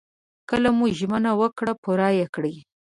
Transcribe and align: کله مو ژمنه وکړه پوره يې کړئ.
کله 0.49 0.69
مو 0.77 0.85
ژمنه 0.97 1.31
وکړه 1.39 1.73
پوره 1.83 2.09
يې 2.17 2.25
کړئ. 2.35 2.55